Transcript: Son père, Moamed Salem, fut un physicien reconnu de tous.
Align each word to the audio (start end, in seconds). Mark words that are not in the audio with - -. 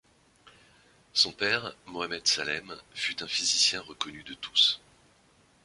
Son 1.13 1.31
père, 1.31 1.75
Moamed 1.85 2.25
Salem, 2.25 2.75
fut 2.95 3.21
un 3.21 3.27
physicien 3.27 3.81
reconnu 3.81 4.23
de 4.23 4.33
tous. 4.33 4.81